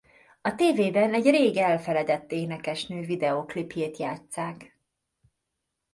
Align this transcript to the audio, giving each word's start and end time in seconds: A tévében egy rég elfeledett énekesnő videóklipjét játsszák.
A 0.41 0.55
tévében 0.55 1.13
egy 1.13 1.29
rég 1.29 1.57
elfeledett 1.57 2.31
énekesnő 2.31 3.01
videóklipjét 3.05 3.97
játsszák. 3.97 4.77